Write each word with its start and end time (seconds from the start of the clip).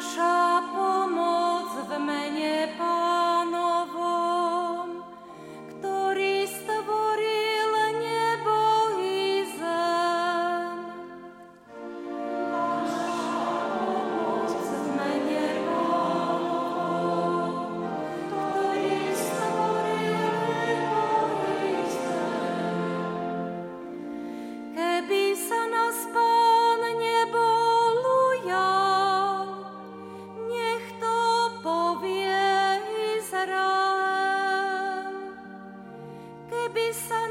说 0.00 0.39
sun. 36.92 37.29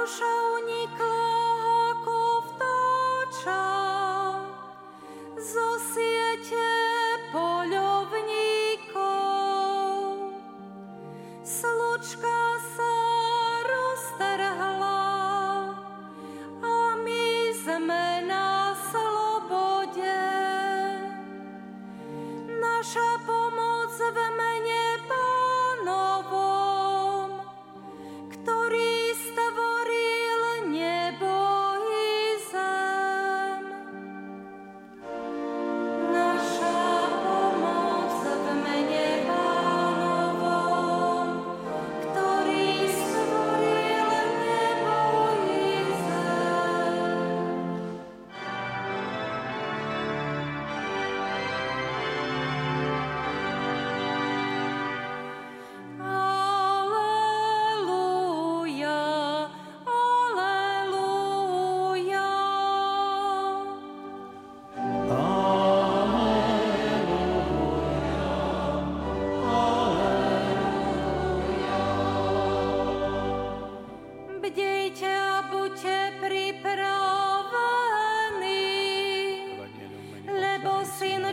duszę 0.00 0.24
nikogo 0.66 2.42
wtacza, 2.42 3.62
zosiecie 5.36 6.69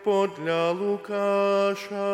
podľa 0.00 0.72
Lukáša. 0.72 2.12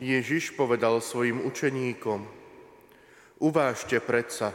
Ježiš 0.00 0.52
povedal 0.52 1.00
svojim 1.00 1.40
učeníkom, 1.44 2.28
uvážte 3.40 4.00
predsa, 4.04 4.52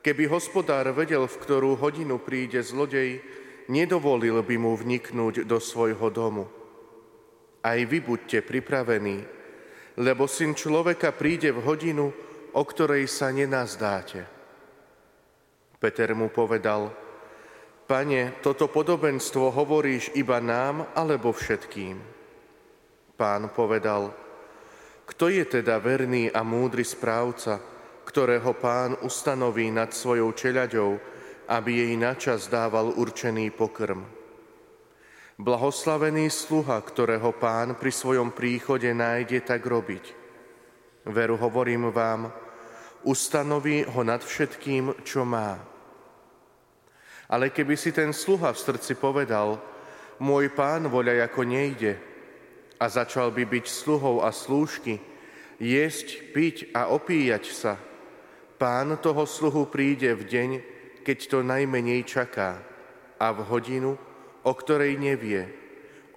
keby 0.00 0.28
hospodár 0.28 0.88
vedel, 0.96 1.28
v 1.28 1.36
ktorú 1.36 1.76
hodinu 1.76 2.20
príde 2.20 2.64
zlodej, 2.64 3.20
nedovolil 3.68 4.40
by 4.40 4.56
mu 4.56 4.72
vniknúť 4.76 5.44
do 5.44 5.60
svojho 5.60 6.08
domu. 6.08 6.48
Aj 7.64 7.76
vy 7.80 8.00
buďte 8.04 8.44
pripravení, 8.44 9.24
lebo 10.00 10.28
syn 10.28 10.56
človeka 10.56 11.12
príde 11.12 11.52
v 11.52 11.60
hodinu, 11.64 12.12
o 12.52 12.62
ktorej 12.64 13.08
sa 13.08 13.32
nenazdáte. 13.32 14.33
Peter 15.84 16.16
mu 16.16 16.32
povedal, 16.32 16.88
Pane, 17.84 18.40
toto 18.40 18.72
podobenstvo 18.72 19.52
hovoríš 19.52 20.16
iba 20.16 20.40
nám 20.40 20.96
alebo 20.96 21.28
všetkým? 21.28 22.00
Pán 23.20 23.52
povedal, 23.52 24.08
kto 25.04 25.28
je 25.28 25.44
teda 25.44 25.76
verný 25.84 26.32
a 26.32 26.40
múdry 26.40 26.88
správca, 26.88 27.60
ktorého 28.08 28.56
pán 28.56 28.96
ustanoví 29.04 29.68
nad 29.68 29.92
svojou 29.92 30.32
čeľaďou, 30.32 30.90
aby 31.52 31.84
jej 31.84 31.92
načas 32.00 32.48
dával 32.48 32.96
určený 32.96 33.52
pokrm. 33.52 34.08
Blahoslavený 35.36 36.32
sluha, 36.32 36.80
ktorého 36.80 37.36
pán 37.36 37.76
pri 37.76 37.92
svojom 37.92 38.32
príchode 38.32 38.88
nájde 38.88 39.44
tak 39.44 39.60
robiť. 39.60 40.16
Veru 41.12 41.36
hovorím 41.36 41.92
vám, 41.92 42.32
ustanoví 43.04 43.84
ho 43.84 44.00
nad 44.00 44.24
všetkým, 44.24 45.04
čo 45.04 45.28
má. 45.28 45.73
Ale 47.28 47.48
keby 47.48 47.74
si 47.76 47.90
ten 47.92 48.12
sluha 48.12 48.52
v 48.52 48.62
srdci 48.62 48.96
povedal, 49.00 49.56
môj 50.20 50.52
pán 50.52 50.86
voľa 50.86 51.26
ako 51.28 51.42
nejde, 51.44 51.96
a 52.78 52.84
začal 52.90 53.30
by 53.30 53.48
byť 53.48 53.64
sluhou 53.64 54.20
a 54.20 54.34
slúžky, 54.34 55.00
jesť, 55.62 56.20
piť 56.34 56.74
a 56.74 56.90
opíjať 56.90 57.44
sa, 57.48 57.78
pán 58.58 58.98
toho 58.98 59.24
sluhu 59.24 59.70
príde 59.70 60.12
v 60.12 60.22
deň, 60.26 60.50
keď 61.06 61.18
to 61.30 61.38
najmenej 61.40 62.04
čaká 62.04 62.60
a 63.20 63.30
v 63.32 63.40
hodinu, 63.46 63.96
o 64.44 64.52
ktorej 64.52 65.00
nevie, 65.00 65.48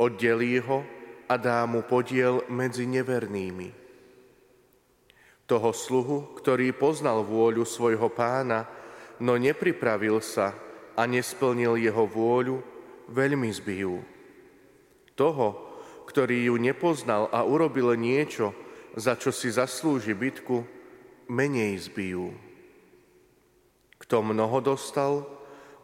oddelí 0.02 0.60
ho 0.60 0.84
a 1.28 1.36
dá 1.36 1.64
mu 1.68 1.84
podiel 1.84 2.44
medzi 2.52 2.88
nevernými. 2.88 3.72
Toho 5.48 5.72
sluhu, 5.72 6.36
ktorý 6.36 6.76
poznal 6.76 7.24
vôľu 7.24 7.64
svojho 7.64 8.12
pána, 8.12 8.68
no 9.24 9.40
nepripravil 9.40 10.20
sa 10.20 10.52
a 10.98 11.06
nesplnil 11.06 11.78
jeho 11.78 12.10
vôľu, 12.10 12.58
veľmi 13.14 13.54
zbijú. 13.54 14.02
Toho, 15.14 15.48
ktorý 16.10 16.50
ju 16.50 16.56
nepoznal 16.58 17.30
a 17.30 17.46
urobil 17.46 17.94
niečo, 17.94 18.52
za 18.98 19.14
čo 19.14 19.30
si 19.30 19.54
zaslúži 19.54 20.18
bitku, 20.18 20.66
menej 21.30 21.78
zbijú. 21.86 22.34
Kto 24.02 24.26
mnoho 24.26 24.58
dostal, 24.64 25.28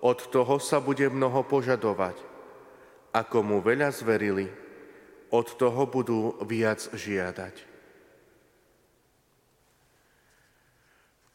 od 0.02 0.20
toho 0.34 0.58
sa 0.58 0.82
bude 0.82 1.08
mnoho 1.08 1.46
požadovať. 1.46 2.18
Ako 3.14 3.46
mu 3.46 3.62
veľa 3.62 3.94
zverili, 3.94 4.50
od 5.30 5.48
toho 5.54 5.86
budú 5.86 6.42
viac 6.46 6.82
žiadať. 6.94 7.73